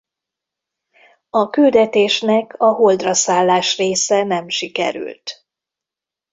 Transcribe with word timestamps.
A 1.29 1.49
küldetésnek 1.49 2.55
a 2.57 2.67
holdra 2.73 3.13
szállás 3.13 3.77
része 3.77 4.23
nem 4.23 4.49
sikerült. 4.49 5.47